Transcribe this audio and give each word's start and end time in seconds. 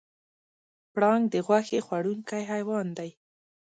پړانګ 0.93 1.23
د 1.33 1.35
غوښې 1.45 1.79
خوړونکی 1.85 2.41
حیوان 2.51 2.87
دی. 2.97 3.09